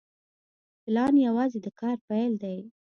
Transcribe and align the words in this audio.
پلان 0.83 1.13
یوازې 1.27 1.59
د 1.61 1.67
کار 1.79 1.97
پیل 2.07 2.31
دی 2.43 2.57